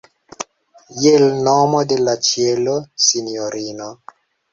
Je 1.01 1.11
l' 1.23 1.27
nomo 1.47 1.81
de 1.91 1.97
la 2.05 2.15
ĉielo, 2.29 2.73
sinjorino! 3.09 3.91